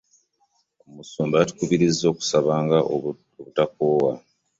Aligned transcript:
Omusumba 0.87 1.35
yatukubirizza 1.39 2.03
okusabanga 2.13 2.77
obutakoowa. 2.93 4.13